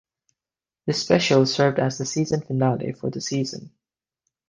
This 0.87 0.99
special 0.99 1.45
served 1.45 1.77
as 1.77 1.99
the 1.99 2.07
season 2.07 2.41
finale 2.41 2.91
for 2.93 3.11
the 3.11 3.21
season. 3.21 3.71